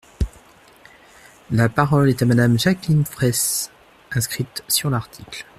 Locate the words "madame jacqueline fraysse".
2.25-3.69